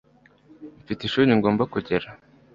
Mfite 0.81 1.01
ishuri 1.03 1.37
ngomba 1.39 1.63
kugera 1.73 2.07